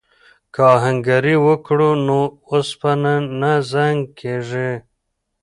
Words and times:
که 0.53 0.61
آهنګري 0.75 1.35
وکړو 1.47 1.89
نو 2.05 2.19
اوسپنه 2.51 3.13
نه 3.39 3.53
زنګ 3.71 3.99
کیږي. 4.19 4.71